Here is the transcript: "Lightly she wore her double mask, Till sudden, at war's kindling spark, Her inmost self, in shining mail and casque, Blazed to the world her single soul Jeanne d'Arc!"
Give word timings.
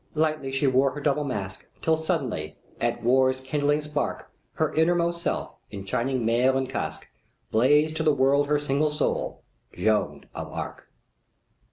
"Lightly 0.15 0.51
she 0.51 0.65
wore 0.65 0.89
her 0.95 0.99
double 0.99 1.23
mask, 1.23 1.63
Till 1.79 1.95
sudden, 1.95 2.53
at 2.81 3.03
war's 3.03 3.39
kindling 3.39 3.81
spark, 3.81 4.31
Her 4.53 4.73
inmost 4.73 5.21
self, 5.21 5.57
in 5.69 5.85
shining 5.85 6.25
mail 6.25 6.57
and 6.57 6.67
casque, 6.67 7.07
Blazed 7.51 7.97
to 7.97 8.03
the 8.03 8.11
world 8.11 8.47
her 8.47 8.57
single 8.57 8.89
soul 8.89 9.43
Jeanne 9.73 10.23
d'Arc!" 10.33 10.89